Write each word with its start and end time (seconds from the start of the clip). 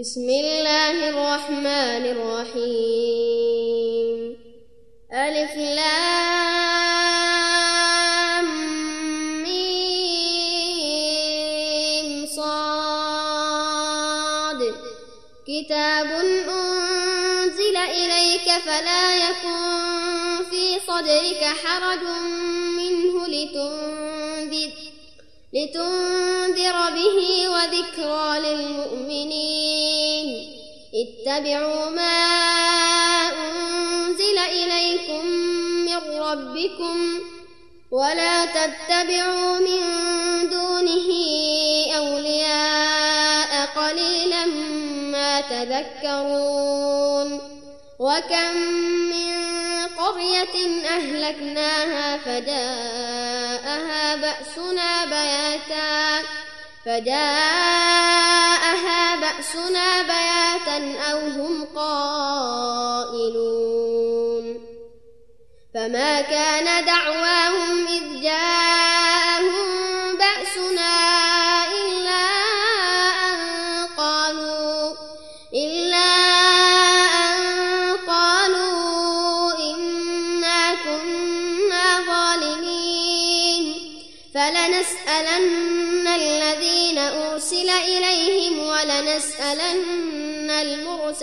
بسم 0.00 0.24
الله 0.24 1.08
الرحمن 1.08 2.04
الرحيم. 2.16 3.56
ألف 5.12 5.54
لام 5.56 6.06
ميم 9.44 10.08
صاد. 12.36 13.80
كتاب 15.48 16.10
أنزل 16.48 17.76
إليك 17.76 18.48
فلا 18.64 19.04
يكن 19.16 20.44
في 20.50 20.64
صدرك 20.88 21.42
حرج 21.64 22.04
منه 22.80 23.14
لتنذر 23.28 24.72
لتنذر 25.54 26.76
به 26.96 27.18
وذكرى 27.48 28.28
للمؤمنين. 28.40 29.11
اتبعوا 31.32 31.90
ما 31.90 32.18
أنزل 33.28 34.38
إليكم 34.38 35.26
من 35.86 36.20
ربكم 36.20 37.18
ولا 37.90 38.46
تتبعوا 38.46 39.58
من 39.58 39.80
دونه 40.50 41.08
أولياء 41.96 43.66
قليلا 43.76 44.46
ما 45.12 45.40
تذكرون 45.40 47.40
وكم 47.98 48.56
من 49.10 49.32
قرية 49.98 50.86
أهلكناها 50.88 52.16
فجاءها 52.16 54.16
بأسنا 54.16 55.04
بياتا 55.04 56.22
فجاءها 56.84 58.56
بأسنا 59.16 60.02
بياتا 60.02 60.98
أو 61.10 61.18
هم 61.18 61.64
قائلون 61.76 63.42
فما 65.74 66.20
كان 66.20 66.84
دعواهم 66.84 67.86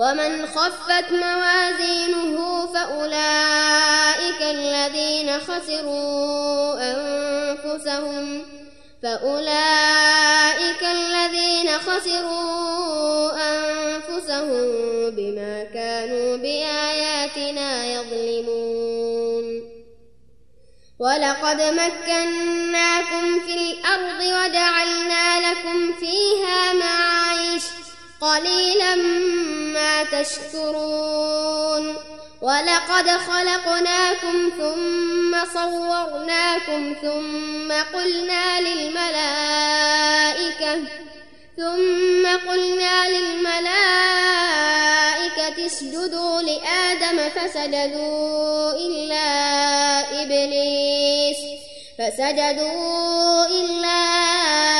ومن 0.00 0.46
خفت 0.46 1.12
موازينه 1.12 2.66
فأولئك 2.74 4.42
الذين 4.42 5.40
خسروا 5.40 6.74
أنفسهم 6.80 8.42
فأولئك 9.02 10.82
الذين 10.82 11.68
خسروا 11.78 13.30
أنفسهم 13.32 14.66
بما 15.10 15.64
كانوا 15.74 16.36
بآياتنا 16.36 17.86
يظلمون. 17.86 19.44
ولقد 20.98 21.62
مكناكم 21.62 23.40
في 23.46 23.54
الأرض 23.54 24.20
وجعلنا 24.20 25.50
لكم 25.50 25.92
فيها 26.00 26.72
معايش 26.72 27.19
قليلا 28.20 28.94
ما 29.74 30.04
تشكرون. 30.04 31.96
ولقد 32.42 33.08
خلقناكم 33.08 34.50
ثم 34.58 35.44
صورناكم 35.54 36.94
ثم 37.02 37.72
قلنا 37.94 38.60
للملائكة 38.60 39.60
ثم 41.56 42.26
قلنا 42.48 43.08
للملائكة 43.08 43.66
اسجدوا 45.66 46.42
لآدم 46.42 47.28
فسجدوا 47.28 48.72
إلا 48.72 49.30
إبليس 50.22 51.38
فسجدوا 51.98 53.46
إلا 53.46 53.90
إبليس 53.90 54.79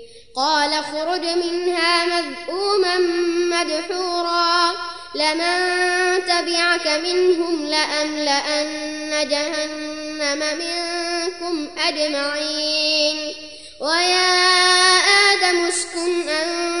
قال 0.35 0.73
اخرج 0.73 1.25
منها 1.25 2.05
مذءوما 2.05 2.97
مدحورا 3.57 4.71
لمن 5.15 5.55
تبعك 6.25 6.87
منهم 6.87 7.65
لأملأن 7.65 9.29
جهنم 9.29 10.39
منكم 10.39 11.67
أجمعين. 11.87 13.33
ويا 13.79 14.31
آدم 15.33 15.65
اسكن 15.65 16.29
أنت 16.29 16.80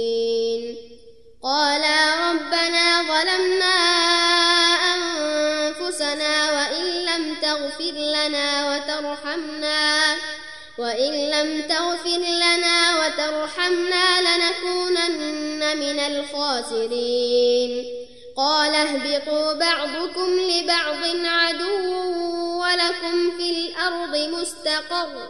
قالا 1.61 2.31
ربنا 2.31 3.01
ظلمنا 3.01 3.75
أنفسنا 4.93 6.51
وإن 6.51 6.85
لم 6.85 7.35
تغفر 7.41 7.91
لنا 7.91 8.47
وترحمنا 8.69 10.15
وإن 10.77 11.13
لم 11.29 11.61
تغفر 11.61 12.21
لنا 12.45 12.77
وترحمنا 12.99 14.05
لنكونن 14.21 15.77
من 15.77 15.99
الخاسرين. 15.99 17.85
قال 18.37 18.75
اهبطوا 18.75 19.53
بعضكم 19.53 20.39
لبعض 20.39 21.03
عدو 21.25 22.61
ولكم 22.61 23.37
في 23.37 23.51
الأرض 23.51 24.15
مستقر 24.15 25.29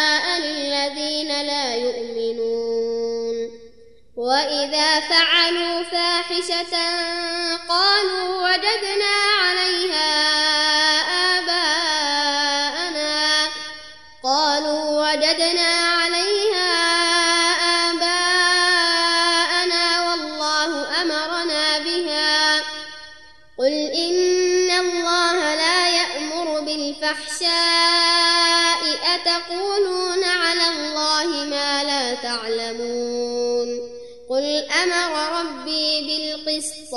للذين 0.89 1.27
لا 1.27 1.75
يؤمنون. 1.75 3.51
وإذا 4.17 4.99
فعلوا 4.99 5.83
فاحشة 5.83 6.75
قالوا 7.69 8.49
وجدنا 8.49 9.15
عليها 9.41 10.50
بالقسط 36.61 36.93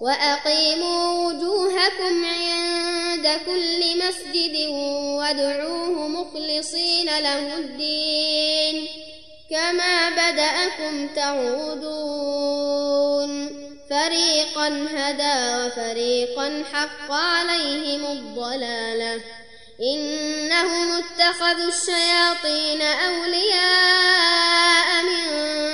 وأقيموا 0.00 1.28
وجوهكم 1.28 2.24
عند 2.24 3.28
كل 3.46 3.98
مسجد 3.98 4.68
وادعوه 5.18 6.08
مخلصين 6.08 7.06
له 7.06 7.56
الدين 7.56 8.88
كما 9.50 10.10
بدأكم 10.10 11.08
تعودون 11.16 12.44
فريقا 13.90 14.86
هدى 14.94 15.66
وفريقا 15.66 16.64
حق 16.72 17.12
عليهم 17.12 18.06
الضلالة 18.06 19.20
إنهم 19.80 20.92
اتخذوا 20.92 21.68
الشياطين 21.68 22.82
أولياء 22.82 23.44
من 25.02 25.73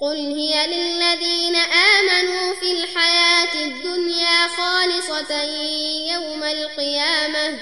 قل 0.00 0.16
هي 0.16 0.66
للذين 0.66 1.56
آمنوا 1.56 2.54
في 2.60 2.72
الحياة 2.72 3.54
الدنيا 3.54 4.48
خالصة 4.56 5.42
يوم 6.12 6.42
القيامة 6.42 7.58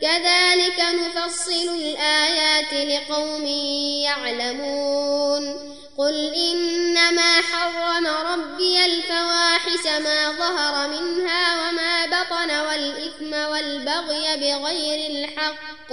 كذلك 0.00 0.80
نفصل 0.80 1.74
الآيات 1.74 2.72
لقوم 2.72 3.46
يعلمون 4.02 5.76
قل 5.98 6.34
إنما 6.34 7.40
حرم 7.52 8.06
ربي 8.06 8.84
الفواحش 8.84 9.86
ما 9.86 10.32
ظهر 10.32 10.88
منها 10.88 11.68
وما 11.68 12.06
بطن 12.06 12.50
والإثم 12.50 13.32
والبغي 13.32 14.36
بغير 14.36 15.10
الحق 15.10 15.92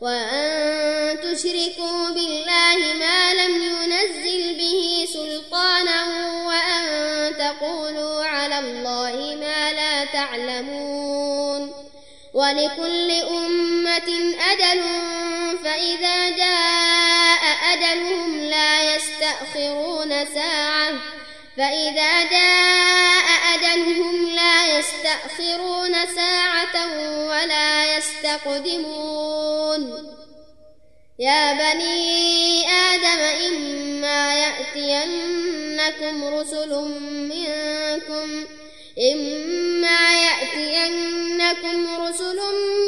وأن 0.00 1.16
تشركوا 1.20 2.08
بالله 2.08 2.94
ما 2.98 3.34
لم 3.34 3.62
ينزل 3.62 4.54
به 4.58 5.06
سلطانا 5.12 6.04
وأن 6.46 7.36
تقولوا 7.38 8.24
على 8.24 8.58
الله 8.58 9.36
ما 9.40 9.72
لا 9.72 10.04
تعلمون 10.04 11.72
ولكل 12.34 13.10
أمة 13.10 14.34
أجل 14.52 14.82
فإذا 15.64 16.30
جاء 16.30 17.42
أجلهم 17.72 18.40
لا 18.40 18.94
يستأخرون 18.96 20.26
ساعة 20.34 20.92
فإذا 21.60 22.12
جاء 22.22 23.26
أجلهم 23.54 24.30
لا 24.34 24.78
يستأخرون 24.78 25.94
ساعة 26.16 26.76
ولا 27.28 27.96
يستقدمون. 27.96 29.82
يا 31.18 31.52
بني 31.52 32.68
آدم 32.68 33.20
إما 33.46 34.34
يأتينكم 34.34 36.24
رسل 36.24 36.72
منكم 37.28 38.46
إما 39.12 40.00
يأتينكم 40.24 41.78
رسل 42.02 42.38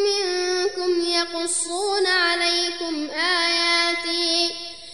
منكم 0.09 0.91
يقصون 1.11 2.07
عليكم 2.07 3.11
آياتي 3.11 3.52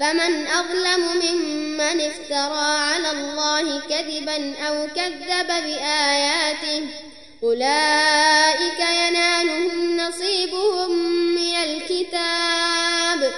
فمن 0.00 0.46
أظلم 0.46 1.02
ممن 1.24 2.00
افترى 2.00 2.66
على 2.92 3.10
الله 3.10 3.80
كذبا 3.80 4.54
أو 4.68 4.86
كذب 4.96 5.46
بآياته 5.46 6.86
أولئك 7.42 8.80
ينالهم 8.80 9.96
نصيبهم 9.96 10.90
من 11.34 11.56
الكتاب. 11.56 13.32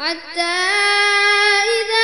حتى 0.00 0.54
إذا 1.78 2.03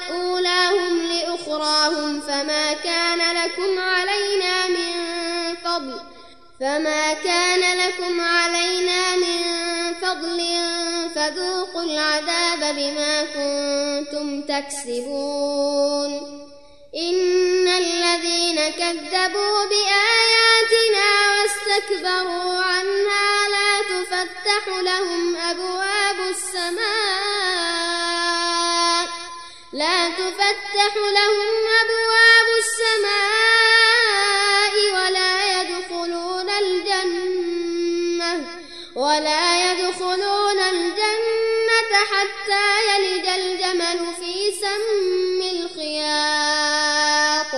لأخراهم 1.51 2.21
فما 2.21 2.73
كان 2.73 3.19
لكم 3.19 3.79
علينا 3.79 4.67
من 4.67 5.55
فضل 5.55 5.99
فما 6.59 7.13
كان 7.13 7.77
لكم 7.79 8.21
علينا 8.21 9.15
من 9.15 9.41
فضل 10.01 10.39
فذوقوا 11.15 11.83
العذاب 11.83 12.75
بما 12.75 13.23
كنتم 13.23 14.41
تكسبون 14.41 16.11
إن 16.95 17.67
الذين 17.67 18.55
كذبوا 18.55 19.65
بآياتنا 19.71 21.09
واستكبروا 21.31 22.61
عنها 22.61 23.49
لا 23.49 23.81
تفتح 23.89 24.67
لهم 24.67 25.37
أبواب 25.37 26.29
السماء 26.29 27.40
لا 29.73 30.09
تفتح 30.09 30.95
لهم 30.95 31.67
أبواب 31.81 32.47
السماء 32.63 34.73
ولا 34.93 35.61
يدخلون 35.61 36.49
الجنة 36.49 38.47
ولا 38.95 39.71
يدخلون 39.71 40.59
الجنة 40.59 41.91
حتى 42.11 42.67
يلج 42.89 43.27
الجمل 43.27 43.99
في 44.19 44.33
سم 44.61 45.39
الخياط. 45.41 47.53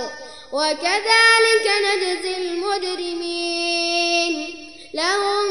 وكذلك 0.52 1.66
نجزي 1.84 2.36
المجرمين. 2.36 4.34
لهم 4.94 5.43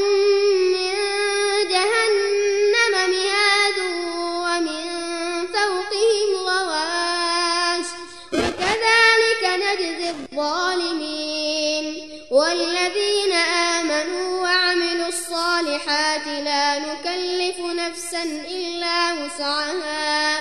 نفسا 17.87 18.23
إلا 18.23 19.13
وسعها. 19.13 20.39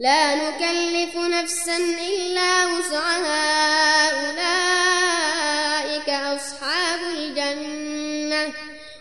لا 0.00 0.34
نكلف 0.34 1.16
نفسا 1.16 1.76
إلا 1.76 2.66
وسعها. 2.66 4.10
أولئك 4.10 6.08
أصحاب 6.08 7.00
الجنة. 7.16 8.52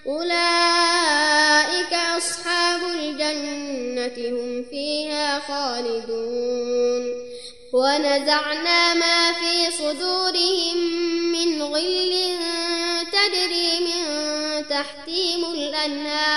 أولئك 0.08 1.94
أصحاب 2.18 2.82
الجنة 2.84 4.18
هم 4.30 4.66
فيها 4.70 5.40
خالدون. 5.40 7.04
ونزعنا 7.74 8.94
ما 8.94 9.34
في 9.34 9.72
صدورهم 9.72 10.78
من 11.32 11.62
غل 11.62 12.38
تجري 13.12 13.80
من 13.80 14.04
تحتهم 14.70 15.54
الأنهار. 15.54 16.37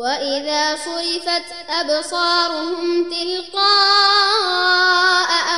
وإذا 0.00 0.76
صرفت 0.76 1.44
أبصارهم 1.70 3.10
تلقاء 3.10 3.70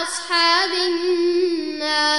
أصحاب 0.03 0.73
النار. 0.73 2.13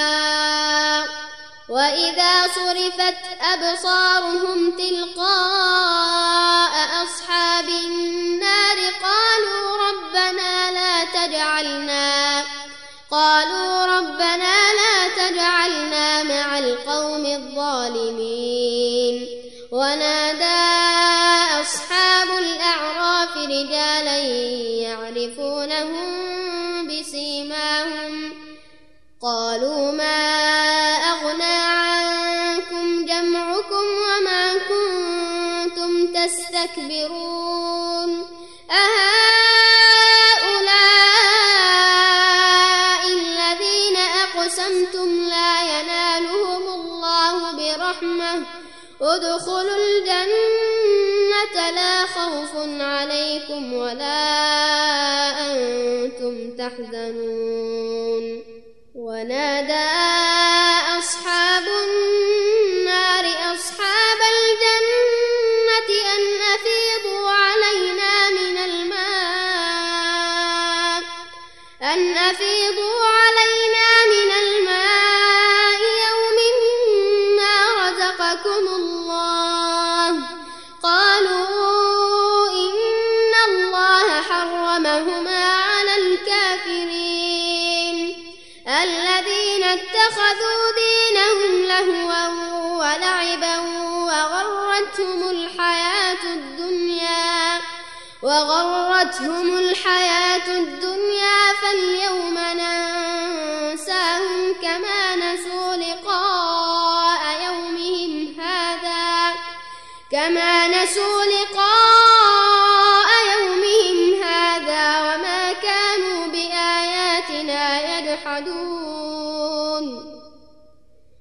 وإذا 1.70 2.48
صرفت 2.56 3.18
أبصارهم 3.42 4.72
تلقاء 4.72 6.74
أصحاب 7.04 7.70
النار. 7.70 8.33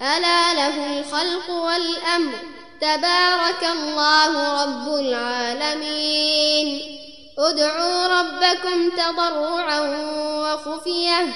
ألا 0.00 0.54
له 0.54 1.00
الخلق 1.00 1.50
والأمر. 1.50 2.32
تبارك 2.80 3.66
الله 3.72 4.62
رب 4.62 4.94
العالمين. 4.94 6.82
ادعوا 7.38 8.06
ربكم 8.06 8.90
تضرعا 8.90 9.80
وخفية. 10.40 11.26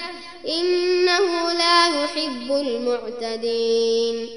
إنه 0.47 1.51
لا 1.51 2.03
يحب 2.03 2.51
المعتدين. 2.51 4.29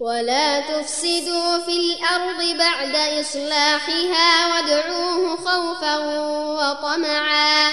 ولا 0.00 0.60
تفسدوا 0.60 1.58
في 1.58 1.72
الأرض 1.72 2.58
بعد 2.58 2.96
إصلاحها 3.20 4.46
وادعوه 4.46 5.36
خوفا 5.36 5.98
وطمعا. 6.38 7.72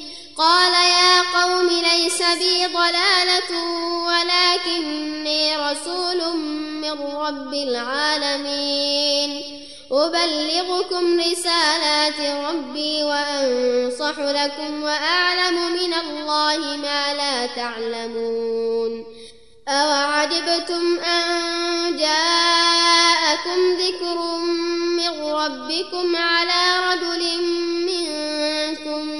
قال 0.41 0.73
يا 0.73 1.21
قوم 1.21 1.69
ليس 1.69 2.21
بي 2.21 2.65
ضلالة 2.65 3.51
ولكني 4.07 5.57
رسول 5.57 6.37
من 6.81 6.97
رب 7.15 7.53
العالمين. 7.53 9.43
أبلغكم 9.91 11.19
رسالات 11.19 12.19
ربي 12.49 13.03
وأنصح 13.03 14.19
لكم 14.19 14.83
وأعلم 14.83 15.55
من 15.73 15.93
الله 15.93 16.57
ما 16.57 17.13
لا 17.13 17.45
تعلمون. 17.45 19.05
أوعجبتم 19.67 20.99
أن 20.99 21.97
جاءكم 21.97 23.59
ذكر 23.79 24.17
من 24.97 25.23
ربكم 25.23 26.15
على 26.15 26.93
رجل 26.93 27.43
منكم 27.85 29.10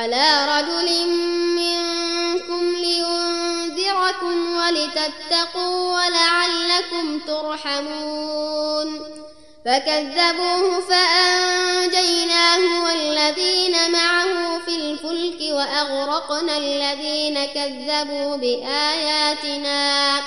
على 0.00 0.46
رجل 0.48 1.08
منكم 1.56 2.76
لينذركم 2.76 4.56
ولتتقوا 4.56 5.94
ولعلكم 5.94 7.20
ترحمون. 7.26 9.00
فكذبوه 9.66 10.80
فأنجيناه 10.80 12.84
والذين 12.84 13.92
معه 13.92 14.58
في 14.58 14.76
الفلك 14.76 15.52
وأغرقنا 15.52 16.58
الذين 16.58 17.44
كذبوا 17.44 18.36
بآياتنا. 18.36 20.18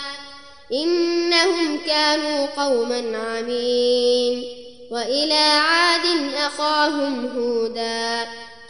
إنهم 0.73 1.79
كانوا 1.85 2.45
قوما 2.45 2.97
عمين. 2.97 4.43
وإلى 4.91 5.43
عاد 5.43 6.33
أخاهم 6.37 7.37
هودا. 7.37 8.27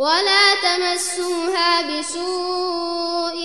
ولا 0.00 0.54
تمسوها 0.62 1.82
بسوء 1.82 3.36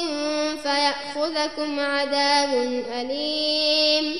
فيأخذكم 0.63 1.79
عذاب 1.79 2.53
أليم 2.91 4.15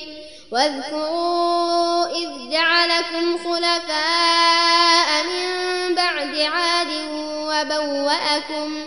واذكروا 0.50 2.06
إذ 2.06 2.50
جعلكم 2.50 3.38
خلفاء 3.44 5.24
من 5.24 5.94
بعد 5.94 6.36
عاد 6.38 6.88
وبوأكم 7.22 8.86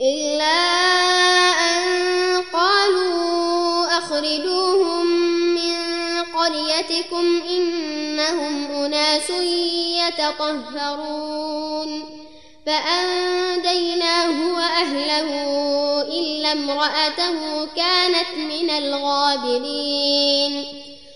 إلا 0.00 0.44
أن 1.72 2.42
قالوا 2.52 3.98
أخرجوهم 3.98 5.06
من 5.54 5.76
قريتكم 6.22 7.42
إنهم 7.50 8.66
أناس 8.84 9.30
يتطهرون 10.08 12.02
فأنجيناه 12.66 14.54
وأهله 14.56 15.28
إلا 16.02 16.52
امرأته 16.52 17.66
كانت 17.76 18.34
من 18.36 18.70
الغابرين 18.70 20.64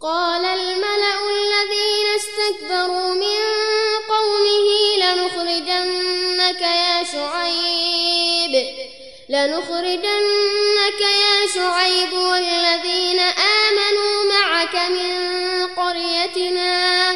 قال 0.00 0.44
الملأ 0.44 1.18
الذين 1.30 2.06
استكبروا 2.16 3.14
من 3.14 3.40
قومه 4.08 4.68
لنخرجنك 4.96 6.60
يا 6.60 7.04
شعيب 7.04 8.66
لنخرجنك 9.28 11.00
يا 11.00 11.46
شعيب 11.54 12.12
والذين 12.12 13.20
آمنوا 13.20 14.24
معك 14.32 14.74
من 14.90 15.66
قريتنا 15.66 17.12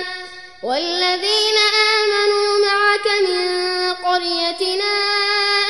والذين 0.63 1.57
آمنوا 1.99 2.59
معك 2.67 3.07
من 3.29 3.49
قريتنا 3.95 4.93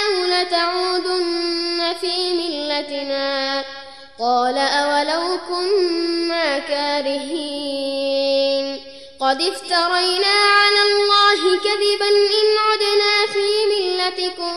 أو 0.07 0.25
لتعودن 0.25 1.95
في 2.01 2.33
ملتنا. 2.33 3.80
قال 4.21 4.59
أولو 4.59 5.39
كنا 5.49 6.59
كارهين. 6.59 8.11
قد 9.21 9.43
افترينا 9.43 10.37
على 10.61 10.83
الله 10.83 11.57
كذبا 11.57 12.09
إن 12.09 12.57
عدنا 12.71 13.27
في 13.33 13.49
ملتكم 13.73 14.55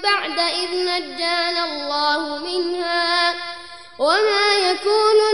بعد 0.00 0.38
إذ 0.38 0.70
نجانا 0.74 1.64
الله 1.64 2.38
منها. 2.38 3.34
وما 3.98 4.54
يكون 4.70 5.27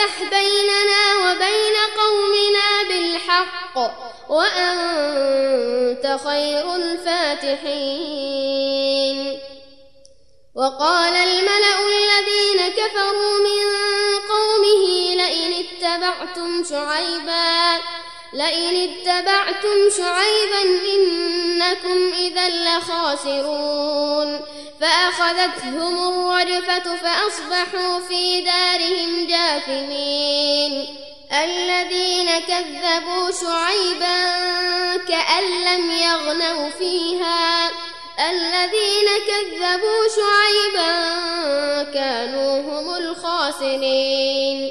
ربنا 0.00 0.08
افتح 0.08 0.22
بيننا 0.30 1.02
وبين 1.16 1.76
قومنا 1.98 2.68
بالحق 2.88 3.76
وأنت 4.30 6.18
خير 6.24 6.74
الفاتحين. 6.76 7.90
وقال 10.54 11.14
الملأ 11.14 11.78
الذين 11.88 12.68
كفروا 12.68 13.38
من 13.38 13.64
قومه 14.28 14.84
لئن 15.14 15.52
اتبعتم 15.64 16.64
شعيبا 16.64 17.80
لئن 18.32 18.90
اتبعتم 18.90 19.90
شعيبا 19.96 20.62
إنكم 20.94 22.12
إذا 22.18 22.48
لخاسرون. 22.48 24.40
فأخذتهم 24.80 25.98
الرجفة 25.98 26.96
فأصبحوا 26.96 28.00
في 28.08 28.40
دارهم 28.40 29.26
جاثمين. 29.26 30.86
الذين 31.44 32.28
كذبوا 32.38 33.30
شعيبا 33.30 34.36
كأن 34.96 35.44
لم 35.64 35.90
يغنوا 35.90 36.70
فيها. 36.70 37.70
الذين 38.30 39.08
كذبوا 39.26 40.08
شعيبا 40.16 40.92
كانوا 41.94 42.60
هم 42.60 42.94
الخاسرين. 42.96 44.70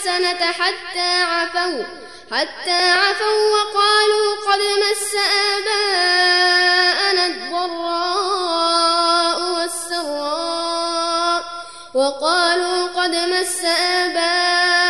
الحسنة 0.00 0.52
حتى 0.52 1.22
عفوا 1.22 1.84
حتى 2.32 2.90
عفوا 2.90 3.50
وقالوا 3.52 4.36
قد 4.46 4.60
مس 4.60 5.14
آباءنا 5.56 7.26
الضراء 7.26 8.40
والسراء 9.52 11.42
وقالوا 11.94 12.86
قد 12.86 13.14
مس 13.14 13.64
آباءنا 13.64 14.89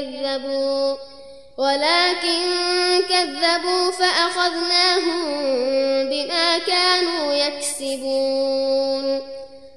كذبوا 0.00 0.96
ولكن 1.58 2.40
كذبوا 3.08 3.90
فأخذناهم 3.90 5.24
بما 6.10 6.58
كانوا 6.58 7.34
يكسبون. 7.34 9.22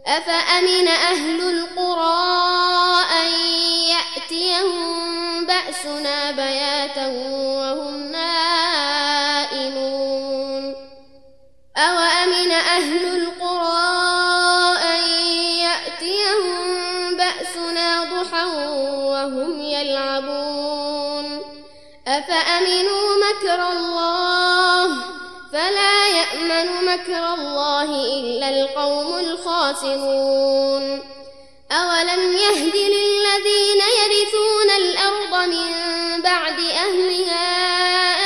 أفأمن 0.07 0.87
أهل 0.87 1.41
القرى 1.41 3.03
أن 3.21 3.31
يأتيهم 3.89 5.45
بأسنا 5.45 6.31
بياتا 6.31 7.07
وهم 7.07 8.11
نائمون؟ 8.11 9.53
أوأمن 11.77 12.51
أهل 12.51 13.12
مكر 26.93 27.33
الله 27.33 27.83
إلا 28.19 28.49
القوم 28.49 29.15
الخاسرون 29.15 31.01
أولم 31.71 32.37
يهد 32.37 32.75
للذين 32.75 33.81
يرثون 33.99 34.69
الأرض 34.77 35.49
من 35.49 35.71
بعد 36.21 36.59
أهلها 36.59 37.49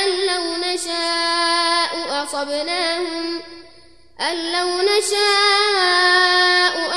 أن 0.04 0.10
لو 0.26 0.56
نشاء 0.56 2.22
أصبناهم 2.24 3.40
أن 4.20 4.52
لو 4.52 4.68
نشاء 4.82 6.24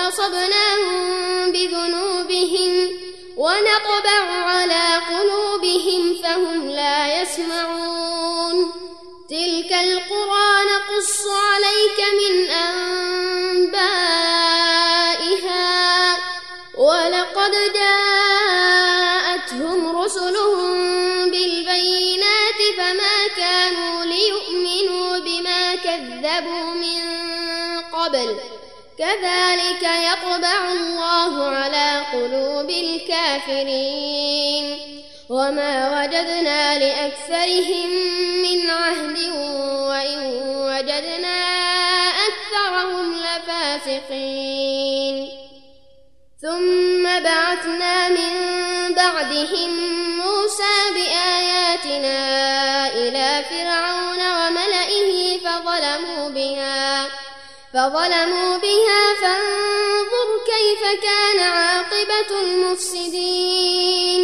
أصبناهم 0.07 1.51
بذنوبهم 1.51 2.89
ونطبع 3.37 4.23
على 4.31 5.01
قلوبهم 5.09 6.15
فهم 6.23 6.69
لا 6.69 7.21
يسمعون 7.21 8.71
تلك 9.29 9.71
القرى 9.73 10.40
كذلك 29.11 29.83
يطبع 29.83 30.71
الله 30.71 31.49
على 31.49 32.01
قلوب 32.13 32.69
الكافرين. 32.69 34.77
وما 35.29 36.01
وجدنا 36.01 36.79
لأكثرهم 36.79 37.89
من 38.41 38.69
عهد 38.69 39.17
وإن 39.89 40.19
وجدنا 40.55 41.39
أكثرهم 42.27 43.15
لفاسقين. 43.15 45.15
ثم 46.41 47.03
بعثنا 47.03 48.09
من 48.09 48.33
بعدهم 48.95 49.69
موسى 50.17 50.75
بآياتنا 50.95 52.19
إلى 52.87 53.43
فرعون 53.49 53.70
فظلموا 57.73 58.57
بها 58.57 59.13
فانظر 59.21 60.27
كيف 60.45 60.81
كان 61.03 61.39
عاقبة 61.39 62.39
المفسدين. 62.41 64.21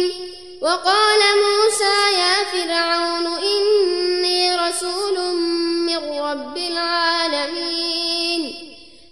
وقال 0.62 1.20
موسى 1.20 1.98
يا 2.18 2.34
فرعون 2.52 3.26
إني 3.26 4.56
رسول 4.56 5.34
من 5.86 6.20
رب 6.20 6.56
العالمين. 6.56 8.42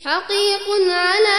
حقيق 0.05 0.67
على 0.91 1.39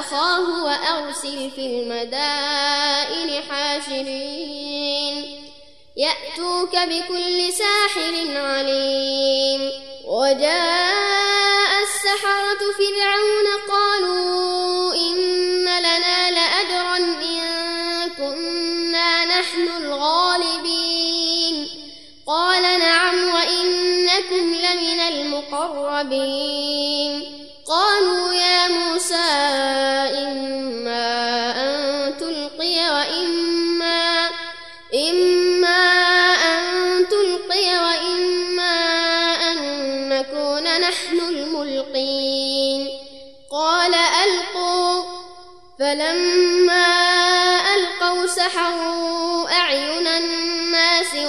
وأخاه 0.00 0.64
وأرسل 0.64 1.50
في 1.50 1.66
المدائن 1.66 3.42
حاشرين. 3.50 5.16
يأتوك 5.96 6.76
بكل 6.76 7.52
ساحر 7.52 8.36
عليم. 8.36 9.72
وجاء 10.06 11.82
السحرة 11.82 12.62
فرعون 12.78 13.46
قالوا 13.68 14.94
إن 14.94 15.64
لنا 15.64 16.30
لأجرا 16.30 16.96
إن 16.96 17.40
كنا 18.18 19.24
نحن 19.24 19.68
الغالبين. 19.82 21.68
قال 22.26 22.62
نعم 22.62 23.34
وإنكم 23.34 24.54
لمن 24.54 25.00
المقربين. 25.00 26.99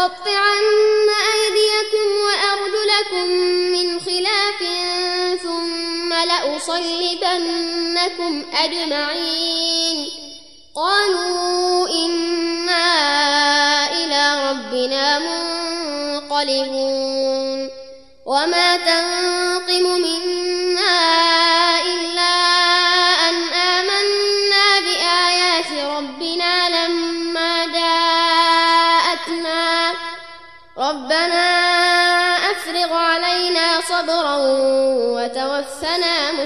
لأقطعن 0.00 1.08
أيديكم 1.34 2.08
وأرجلكم 2.24 3.26
من 3.72 3.86
خلاف 4.00 4.60
ثم 5.42 6.10
لأصلبنكم 6.12 7.52
أجمعين. 8.54 9.98
قالوا 10.76 11.69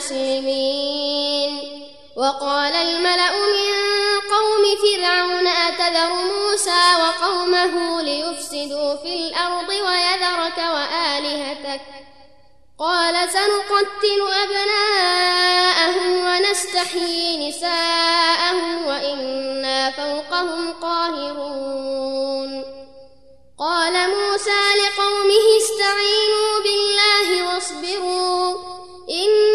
مسلمين 0.05 1.53
وقال 2.17 2.75
الملأ 2.75 3.31
من 3.31 3.75
قوم 4.31 4.65
فرعون 4.83 5.47
أتذر 5.47 6.13
موسى 6.13 6.83
وقومه 7.03 8.03
ليفسدوا 8.03 8.97
في 8.97 9.15
الأرض 9.15 9.69
ويذرك 9.69 10.59
وآلهتك؟ 10.59 11.81
قال 12.79 13.15
سنقتل 13.31 14.21
أبناءهم 14.43 16.27
ونستحيي 16.27 17.49
نساءهم 17.49 18.87
وإنا 18.87 19.91
فوقهم 19.91 20.73
قاهرون. 20.83 22.65
قال 23.59 23.93
موسى 23.93 24.63
لقومه 24.81 25.47
استعينوا 25.63 26.61
بالله 26.65 27.55
واصبروا 27.55 28.75
إن 29.11 29.55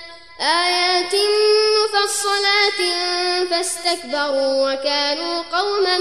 آيات 0.41 1.15
مفصلات 1.77 2.79
فاستكبروا 3.49 4.73
وكانوا 4.73 5.43
قوما 5.53 5.97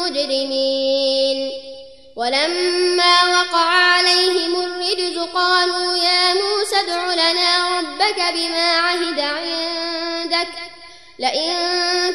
مجرمين. 0.00 1.52
ولما 2.16 3.14
وقع 3.24 3.64
عليهم 3.64 4.56
الرجز 4.56 5.18
قالوا 5.34 5.96
يا 5.96 6.34
موسى 6.34 6.76
ادع 6.80 7.14
لنا 7.14 7.78
ربك 7.78 8.22
بما 8.34 8.70
عهد 8.70 9.20
عندك. 9.20 10.48
لئن 11.18 11.52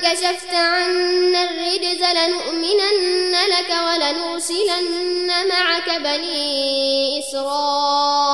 كشفت 0.01 0.53
عنا 0.53 1.43
الرجز 1.43 2.03
لنؤمنن 2.03 3.36
لك 3.49 3.69
ولنرسلن 3.88 5.30
معك 5.49 5.89
بني 5.99 7.19
إسرائيل. 7.19 8.34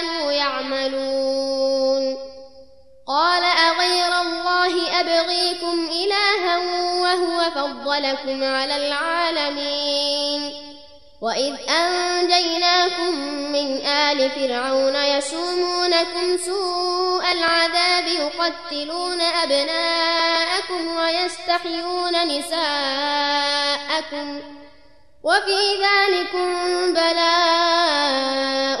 كانوا 0.00 0.32
يعملون. 0.32 2.16
قال 3.08 3.42
أغير 3.42 4.20
الله 4.20 5.00
أبغيكم 5.00 5.88
إلها 5.90 6.58
وهو 7.02 7.50
فضلكم 7.50 8.44
على 8.44 8.76
العالمين. 8.76 10.52
وإذ 11.22 11.54
أنجيناكم 11.70 13.14
من 13.52 13.86
آل 13.86 14.30
فرعون 14.30 14.96
يسومونكم 14.96 16.38
سوء 16.46 17.32
العذاب 17.32 18.06
يقتلون 18.06 19.20
أبناءكم 19.20 20.96
ويستحيون 20.96 22.38
نساءكم. 22.38 24.40
وفي 25.22 25.82
ذلكم 25.82 26.48
بلاء 26.92 28.80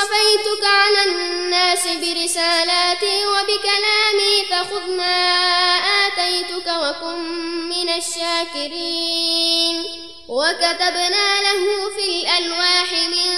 اصطفيتك 0.00 0.64
على 0.64 1.04
الناس 1.04 1.86
برسالاتي 1.86 3.26
وبكلامي 3.26 4.44
فخذ 4.50 4.90
ما 4.96 5.36
آتيتك 6.06 6.66
وكن 6.66 7.18
من 7.68 7.88
الشاكرين. 7.88 9.84
وكتبنا 10.28 11.40
له 11.40 11.90
في 11.96 12.04
الألواح 12.08 12.92
من 12.92 13.30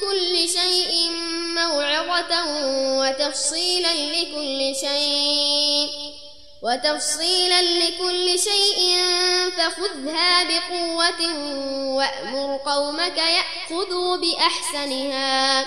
كل 0.00 0.48
شيء 0.48 1.10
موعظة 1.54 2.44
وتفصيلا 3.00 3.94
لكل 3.94 4.76
شيء 4.80 5.88
وتفصيلا 6.62 7.62
لكل 7.62 8.38
شيء 8.38 8.98
فخذها 9.56 10.44
بقوة 10.44 11.20
وأمر 11.96 12.60
قومك 12.66 13.18
يأخذوا 13.18 14.16
بأحسنها. 14.16 15.66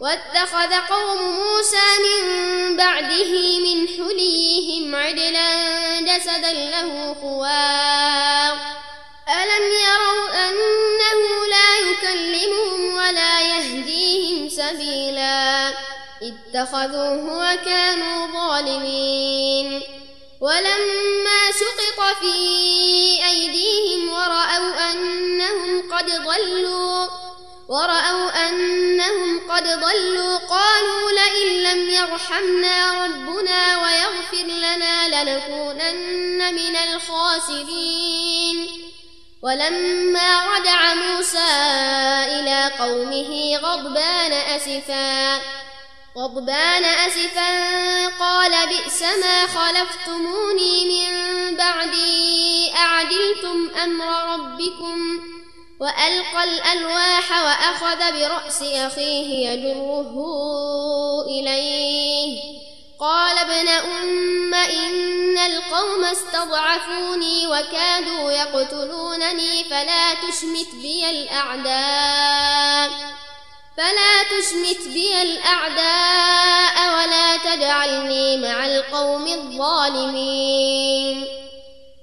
واتخذ 0.00 0.74
قوم 0.74 1.22
موسى 1.22 1.88
من 2.06 2.76
بعده 2.76 3.58
من 3.58 3.88
حليهم 3.88 4.94
عدلا 4.94 6.00
جسدا 6.00 6.52
له 6.52 7.16
خوار 7.20 8.56
ألم 9.28 9.64
يروا 9.64 10.48
أنه 10.48 11.46
لا 11.50 11.90
يكلمهم 11.90 12.96
ولا 12.96 13.40
يهديهم 13.40 14.48
سبيلا؟ 14.48 15.68
اتخذوه 16.22 17.38
وكانوا 17.38 18.26
ظالمين. 18.26 19.82
ولما 20.40 21.52
سقط 21.52 22.16
في 22.20 22.34
أيديهم 23.28 24.12
ورأوا 24.12 24.92
أنهم 24.92 25.92
قد 25.92 26.06
ضلوا 26.06 27.06
ورأوا 27.68 28.48
أنهم 28.48 29.40
قد 29.50 29.62
ضلوا 29.62 30.36
قالوا 30.36 31.10
لئن 31.10 31.62
لم 31.62 31.90
يرحمنا 31.90 33.04
ربنا 33.04 33.82
ويغفر 33.82 34.46
لنا 34.46 35.08
لنكونن 35.08 36.54
من 36.54 36.76
الخاسرين. 36.76 38.68
ولما 39.42 40.56
رجع 40.56 40.94
موسى 40.94 41.48
إلى 42.24 42.70
قومه 42.78 43.56
غضبان 43.56 44.32
أسفاً 44.32 45.40
غضبان 46.16 46.84
أسفا 46.84 48.06
قال 48.08 48.52
بئس 48.68 49.02
ما 49.02 49.46
خلفتموني 49.46 50.84
من 50.84 51.56
بعدي 51.56 52.72
أعدلتم 52.76 53.70
أمر 53.84 54.34
ربكم؟ 54.34 55.20
وألقى 55.80 56.44
الألواح 56.44 57.30
وأخذ 57.30 58.12
برأس 58.12 58.62
أخيه 58.62 59.48
يجره 59.48 60.14
إليه. 61.28 62.56
قال 63.00 63.38
ابن 63.38 63.68
أم 63.68 64.54
إن 64.54 65.38
القوم 65.38 66.04
استضعفوني 66.04 67.46
وكادوا 67.46 68.32
يقتلونني 68.32 69.64
فلا 69.64 70.14
تشمت 70.14 70.74
بي 70.74 71.10
الأعداء. 71.10 72.90
فلا 73.76 74.22
تشمت 74.22 74.88
بي 74.88 75.22
الأعداء 75.22 76.94
ولا 76.94 77.36
تجعلني 77.36 78.36
مع 78.36 78.66
القوم 78.66 79.26
الظالمين. 79.26 80.66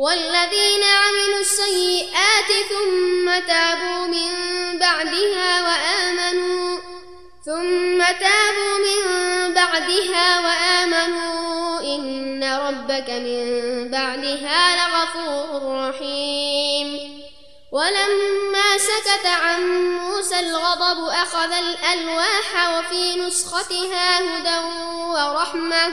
والذين 0.00 0.82
عملوا 0.82 1.40
السيئات 1.40 2.50
ثم 2.68 3.38
تابوا 3.46 4.06
من 4.06 4.28
بعدها 4.78 5.62
وآمنوا 5.62 6.78
ثم 7.46 7.98
تابوا 7.98 8.78
من 8.78 9.02
بعدها 9.54 10.40
وآمنوا. 10.40 11.80
إن 11.80 12.44
ربك 12.44 13.10
من 13.10 13.44
بعدها 13.90 14.60
لغفور 14.76 15.88
رحيم. 15.88 17.20
ولما 17.72 18.78
سكت 18.78 19.26
عن 19.26 19.62
موسى 19.98 20.40
الغضب 20.40 21.08
أخذ 21.08 21.52
الألواح 21.52 22.78
وفي 22.78 23.20
نسختها 23.20 24.18
هدى 24.18 24.58
ورحمة. 25.14 25.92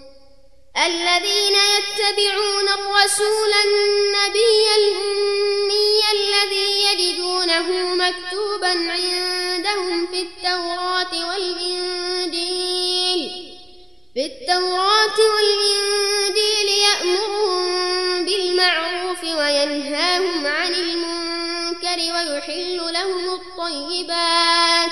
الذين 0.77 1.55
يتبعون 1.55 2.67
الرسول 2.67 3.51
النبي 3.65 4.75
الأمي 4.77 6.01
الذي 6.13 6.69
يجدونه 6.85 7.67
مكتوبا 7.95 8.69
عندهم 8.69 10.07
في 10.07 10.21
التوراة 10.21 11.29
والإنجيل. 11.29 12.41
في 14.13 14.25
التوراة 14.25 15.19
والإنجيل 15.35 16.67
يأمرهم 16.67 18.25
بالمعروف 18.25 19.23
وينهاهم 19.23 20.47
عن 20.47 20.73
المنكر 20.73 21.97
ويحل 21.97 22.77
لهم 22.93 23.33
الطيبات. 23.33 24.91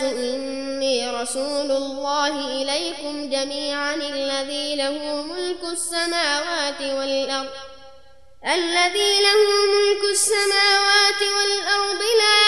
الناس 0.00 0.02
إني 0.02 1.10
رسول 1.10 1.70
الله 1.70 2.62
إليكم 2.62 3.30
جميعا 3.30 3.94
الذي 3.94 4.76
له 4.76 5.22
ملك 5.22 5.64
السماوات 5.72 6.80
والأرض 6.80 7.50
الذي 8.44 9.20
له 9.20 9.40
ملك 9.74 10.02
السماوات 10.10 11.22
والأرض. 11.36 12.02
لا 12.22 12.42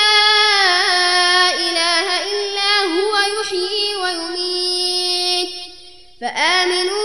إله 1.55 2.07
إلا 2.33 2.73
هو 2.95 3.41
يحيي 3.41 3.97
ويميت. 3.97 5.51
فآمنوا 6.21 7.04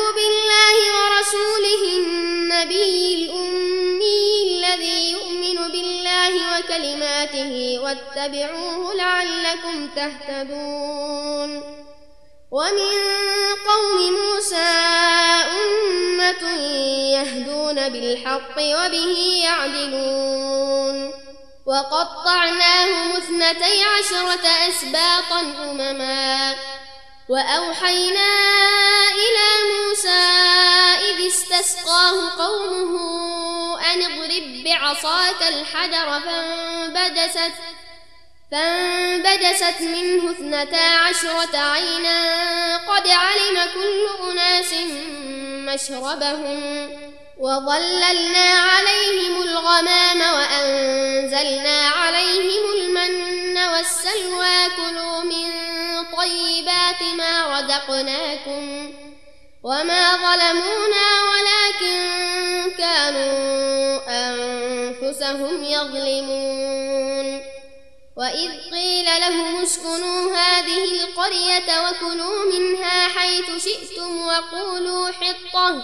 وكلماته 7.29 7.79
واتبعوه 7.79 8.93
لعلكم 8.93 9.87
تهتدون 9.95 11.63
ومن 12.51 12.95
قوم 13.67 14.13
موسى 14.13 14.69
أمة 15.65 16.49
يهدون 17.13 17.89
بالحق 17.89 18.57
وبه 18.57 19.41
يعدلون 19.43 21.13
وقطعناهم 21.65 23.11
اثنتي 23.11 23.83
عشرة 23.83 24.47
أسباطا 24.69 25.39
أمما 25.39 26.55
وأوحينا 27.29 28.29
إلى 29.11 29.47
موسى 29.73 30.19
إذ 31.09 31.27
استسقاه 31.27 32.29
قومه 32.37 32.99
أن 33.93 34.01
اضرب 34.01 34.63
بعصاك 34.65 35.41
الحجر 35.47 36.19
فانبجست 36.19 37.53
فانبجست 38.51 39.81
منه 39.81 40.31
اثنتا 40.31 40.75
عشرة 40.77 41.57
عينا 41.57 42.77
قد 42.77 43.07
علم 43.07 43.59
كل 43.73 44.29
أناس 44.31 44.73
مشربهم 45.73 46.89
وظللنا 47.39 48.49
عليهم 48.49 49.41
الغمام 49.41 50.21
وأنزلنا 50.21 51.87
عليهم 51.89 52.63
المن 52.77 53.38
والسلوى 53.67 54.69
كلوا 54.77 55.21
من 55.21 55.49
طيبات 56.17 57.01
ما 57.17 57.59
رزقناكم 57.59 58.93
وما 59.63 60.15
ظلمونا 60.15 61.07
ولكن 61.29 61.97
كانوا 62.77 63.99
أنفسهم 64.07 65.63
يظلمون. 65.63 67.41
وإذ 68.17 68.51
قيل 68.71 69.05
لهم 69.05 69.63
اسكنوا 69.63 70.31
هذه 70.35 70.83
القرية 70.83 71.89
وكلوا 71.89 72.45
منها 72.53 73.07
حيث 73.07 73.63
شئتم 73.63 74.21
وقولوا 74.21 75.09
حطة 75.09 75.83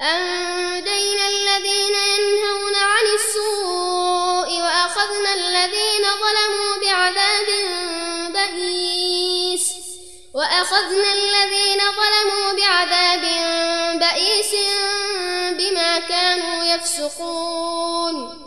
أنجينا 0.00 1.28
الذين 1.28 1.94
ينهون 1.94 2.74
عن 2.74 3.06
السوء 3.14 4.60
وأخذنا 4.62 5.34
الذين 5.34 6.04
ظلموا 6.22 6.76
بعذاب 6.82 7.46
بئيس 8.32 9.72
وأخذنا 10.34 11.12
الذين 11.12 11.78
ظلموا 11.80 12.52
بعذاب 12.52 13.20
بئيس 13.98 14.54
بما 15.58 15.98
كانوا 15.98 16.64
يفسقون 16.64 18.44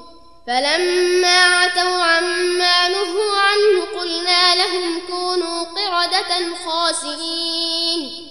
فلما 0.48 1.46
عتوا 1.46 2.04
عما 2.04 2.88
نهوا 2.90 3.38
عنه 3.38 4.00
قلنا 4.00 4.56
لهم 4.56 5.02
كونوا 5.08 5.64
قردة 5.64 6.56
خاسئين 6.66 8.31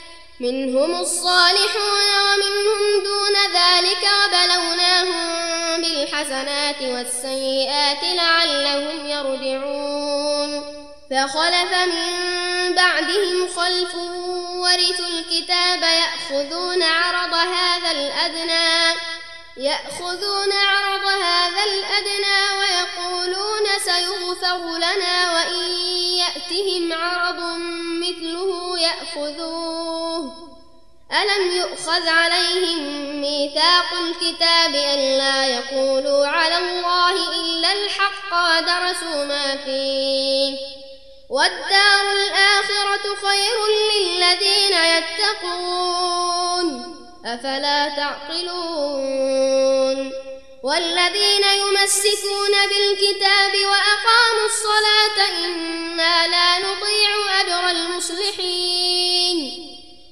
منهم 0.41 1.01
الصالحون 1.01 2.07
ومنهم 2.25 3.03
دون 3.03 3.35
ذلك 3.53 4.03
وبلوناهم 4.19 5.81
بالحسنات 5.81 6.81
والسيئات 6.81 8.03
لعلهم 8.03 9.05
يرجعون. 9.05 10.61
فخلف 11.11 11.73
من 11.73 12.75
بعدهم 12.75 13.47
خلف 13.55 13.95
ورثوا 14.55 15.07
الكتاب 15.07 15.81
يأخذون 15.81 16.83
عرض 16.83 17.33
هذا 17.33 17.91
الأدنى 17.91 18.99
يأخذون 19.57 20.51
عرض 20.51 21.05
هذا 21.05 21.63
الأدنى 21.63 22.41
ويقولون 22.59 23.65
سيغفر 23.85 24.77
لنا 24.77 25.33
وإن 25.33 25.71
يأتهم 26.17 26.93
عرض 26.93 27.39
مثله 28.01 28.79
يأخذوه 28.79 30.00
ألم 31.13 31.51
يؤخذ 31.51 32.07
عليهم 32.07 32.81
ميثاق 33.21 33.93
الكتاب 33.93 34.75
ألا 34.75 35.45
يقولوا 35.47 36.27
على 36.27 36.57
الله 36.57 37.11
إلا 37.11 37.73
الحق 37.73 38.33
ودرسوا 38.33 39.25
ما 39.25 39.57
فيه؟ 39.57 40.57
والدار 41.29 42.11
الآخرة 42.11 43.15
خير 43.15 43.57
للذين 43.91 44.73
يتقون 44.97 46.67
أفلا 47.25 47.89
تعقلون؟ 47.95 49.31
والذين 50.63 51.43
يمسكون 51.43 52.53
بالكتاب 52.69 53.53
وأقاموا 53.55 54.45
الصلاة 54.45 55.17
إنا 55.45 56.27
لا 56.27 56.59
نضيع 56.59 57.11
أجر 57.41 57.69
المصلحين. 57.69 59.37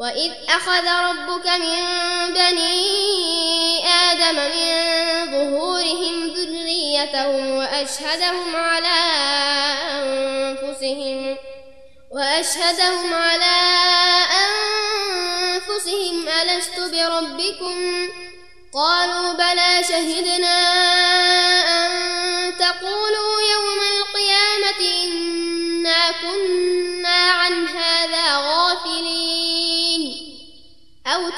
وإذ 0.00 0.32
أخذ 0.48 0.86
ربك 0.88 1.46
من 1.46 1.84
بني 2.34 3.86
آدم 3.86 4.36
من 4.36 4.70
ظهورهم 5.30 6.26
ذريتهم 6.26 7.50
وأشهدهم 7.50 8.56
على 8.56 8.98
أنفسهم 9.92 11.36
وأشهدهم 12.10 13.14
على 13.14 13.56
أنفسهم 15.50 16.28
ألست 16.28 16.78
بربكم 16.78 18.08
قالوا 18.74 19.32
بلى 19.32 19.84
شهدنا 19.88 21.09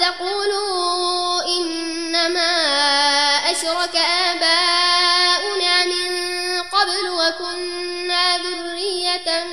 أو 0.03 0.13
تقولوا 0.15 1.43
إنما 1.47 2.51
أشرك 3.51 3.97
آباؤنا 3.97 5.85
من 5.85 6.63
قبل 6.63 7.09
وكنا 7.11 8.37
ذرية 8.39 9.45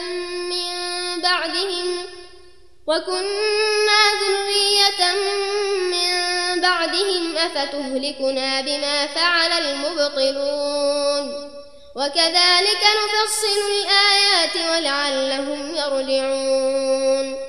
من 0.49 1.21
بعدهم 1.21 2.05
وكنا 2.87 4.01
ذرية 4.21 5.13
من 5.91 6.61
بعدهم 6.61 7.37
أفتهلكنا 7.37 8.61
بما 8.61 9.07
فعل 9.07 9.51
المبطلون 9.51 11.49
وكذلك 11.95 12.83
نفصل 13.03 13.59
الآيات 13.71 14.55
ولعلهم 14.71 15.75
يرجعون 15.75 17.48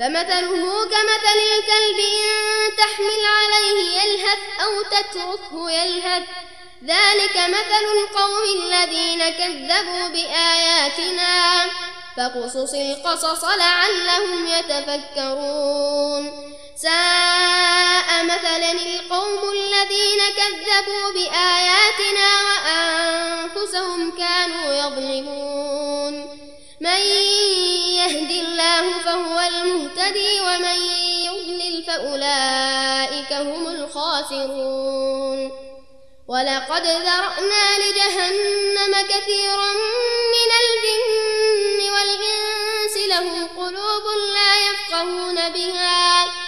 فمثله 0.00 0.84
كمثل 0.84 1.38
الكلب 1.52 1.98
إن 1.98 2.76
تحمل 2.76 3.22
عليه 3.38 4.00
يلهث 4.00 4.38
أو 4.64 4.82
تتركه 4.82 5.70
يلهث. 5.70 6.22
ذلك 6.84 7.36
مثل 7.36 7.84
القوم 7.98 8.42
الذين 8.62 9.30
كذبوا 9.30 10.08
بآياتنا. 10.08 11.64
فقصص 12.16 12.74
القصص 12.74 13.44
لعلهم 13.44 14.46
يتفكرون. 14.46 16.54
ساء 16.82 18.24
مثلا 18.24 18.72
القوم 18.72 19.52
الذين 19.52 20.20
كذبوا 20.36 21.12
بآياتنا 21.12 22.42
وأنفسهم 22.42 24.12
كانوا 24.18 24.74
يظلمون. 24.74 26.38
من 26.80 27.00
يهد 27.98 28.30
الله 28.30 28.98
فهو 29.04 29.40
المهتدي 29.40 30.40
ومن 30.40 30.78
يضلل 31.24 31.84
فأولئك 31.86 33.32
هم 33.32 33.66
الخاسرون. 33.68 35.52
ولقد 36.28 36.82
ذرأنا 36.82 37.78
لجهنم 37.78 39.06
كثيرا 39.08 39.72
من 40.34 40.50
الجن 40.62 41.90
والإنس 41.90 42.96
لهم 43.08 43.46
قلوب 43.46 44.04
لا 44.34 44.52
يفقهون 44.70 45.48
بها. 45.48 46.47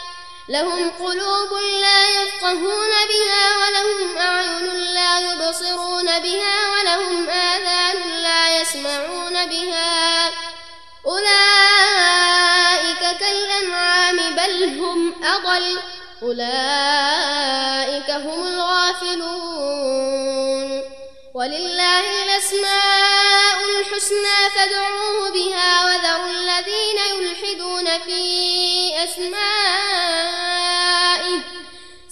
لهم 0.50 0.90
قلوب 0.90 1.52
لا 1.80 2.22
يفقهون 2.22 2.90
بها 3.10 3.56
ولهم 3.56 4.18
أعين 4.18 4.66
لا 4.94 5.20
يبصرون 5.20 6.18
بها 6.18 6.70
ولهم 6.70 7.28
آذان 7.28 8.22
لا 8.22 8.60
يسمعون 8.60 9.46
بها. 9.46 10.30
أولئك 11.06 11.98
كالأنعام 13.20 14.16
بل 14.16 14.64
هم 14.80 15.24
أضل. 15.24 15.78
أولئك 16.22 18.10
هم 18.10 18.46
الغافلون. 18.46 19.90
ولله 21.34 22.22
الأسماء 22.22 23.58
الحسنى 23.78 24.50
فادعوه 24.54 25.30
بها 25.30 25.84
وذروا 25.84 26.30
الذين 26.30 26.98
يلحدون 27.14 27.86
في 27.98 28.20
أسمائه 29.04 30.09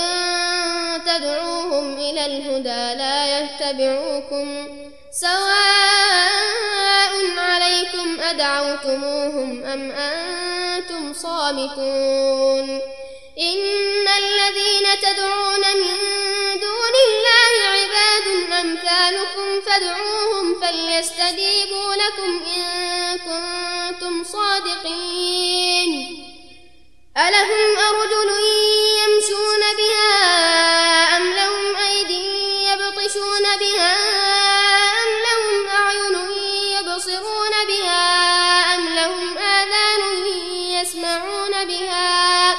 وإن 0.00 1.04
تدعوهم 1.04 1.94
إلى 1.94 2.26
الهدى 2.26 2.98
لا 2.98 3.40
يتبعوكم 3.40 4.68
سواء 5.12 6.30
عليكم 7.38 8.20
أدعوتموهم 8.20 9.64
أم 9.64 9.90
أنتم 9.90 11.12
صامتون 11.12 12.80
إن 13.40 14.06
الذين 14.18 14.86
تدعون 15.02 15.60
من 15.76 15.96
دون 16.60 16.94
الله 17.06 17.52
عباد 17.68 18.26
أمثالكم 18.60 19.60
فادعوهم 19.66 20.60
فليستجيبوا 20.60 21.94
لكم 21.94 22.40
إن 22.56 23.18
كنتم 23.18 24.24
صادقين 24.24 25.90
ألهم 27.28 27.78
أرجل 27.78 28.30
يمشون 29.00 29.62
بها 29.78 30.12
أم 31.16 31.24
لهم 31.32 31.76
أيدي 31.76 32.64
يبطشون 32.64 33.42
بها 33.60 33.94
أم 35.02 35.10
لهم 35.26 35.68
أعين 35.68 36.16
يبصرون 36.78 37.54
بها 37.68 38.04
أم 38.74 38.82
لهم 38.94 39.38
آذان 39.38 40.02
يسمعون 40.80 41.64
بها 41.64 42.52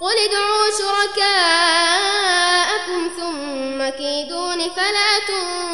قل 0.00 0.18
ادعوا 0.18 0.70
شركاءكم 0.78 2.20
ثم 3.16 3.88
كيدون 3.88 4.70
فلا 4.70 5.18
تنظرون 5.28 5.73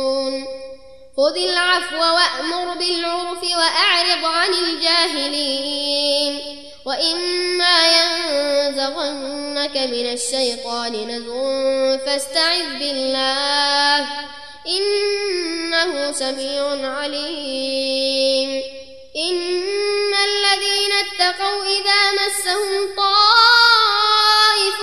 خذ 1.17 1.37
العفو 1.37 1.97
وأمر 1.97 2.73
بالعرف 2.73 3.43
وأعرض 3.43 4.25
عن 4.25 4.53
الجاهلين. 4.53 6.41
وإما 6.85 7.77
ينزغنك 7.87 9.77
من 9.77 10.13
الشيطان 10.13 10.93
نزغ 11.07 12.05
فاستعذ 12.05 12.79
بالله 12.79 14.07
إنه 14.67 16.11
سميع 16.11 16.89
عليم. 16.89 18.63
إن 19.15 20.13
الذين 20.13 20.91
اتقوا 20.91 21.63
إذا 21.63 22.11
مسهم 22.11 22.95
طائف 22.97 24.79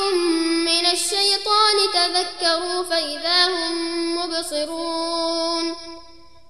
من 0.68 0.86
الشيطان 0.86 1.76
تذكروا 1.94 2.84
فإذا 2.84 3.44
هم 3.44 4.16
مبصرون. 4.16 5.76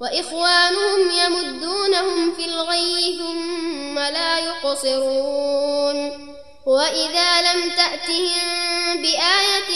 وإخوانهم 0.01 1.11
يمدونهم 1.11 2.34
في 2.34 2.44
الغي 2.44 3.18
ثم 3.18 3.99
لا 3.99 4.38
يقصرون. 4.38 5.99
وإذا 6.66 7.42
لم 7.42 7.70
تأتهم 7.70 9.03
بآية 9.03 9.70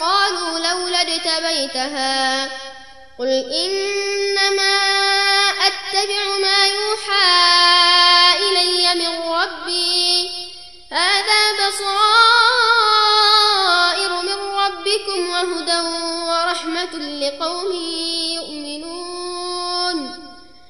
قالوا 0.00 0.58
لولا 0.58 1.00
اجتبيتها. 1.02 2.44
قل 3.18 3.28
إنما 3.54 4.76
أتبع 5.66 6.38
ما 6.42 6.66
يوحى 6.66 7.30
إلي 8.48 8.94
من 8.94 9.12
ربي. 9.32 10.30
هذا 10.92 11.52
بصائر 11.52 12.12
من 14.22 14.38
ربكم 14.62 15.28
وهدى 15.30 15.80
ورحمة 16.28 16.94
لقوم 16.96 17.72
يؤمنون. 18.34 18.69